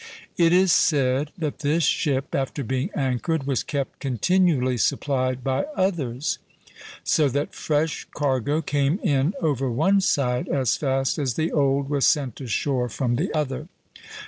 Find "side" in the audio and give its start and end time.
10.01-10.47